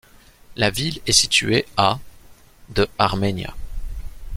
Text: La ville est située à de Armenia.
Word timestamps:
La 0.55 0.71
ville 0.71 0.99
est 1.05 1.11
située 1.11 1.67
à 1.77 1.99
de 2.69 2.89
Armenia. 2.97 3.53